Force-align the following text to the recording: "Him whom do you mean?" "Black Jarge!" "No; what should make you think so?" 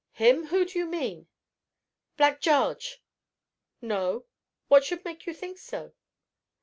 "Him 0.13 0.47
whom 0.47 0.65
do 0.65 0.79
you 0.79 0.87
mean?" 0.87 1.27
"Black 2.17 2.41
Jarge!" 2.41 3.03
"No; 3.81 4.25
what 4.67 4.83
should 4.83 5.05
make 5.05 5.27
you 5.27 5.33
think 5.35 5.59
so?" 5.59 5.93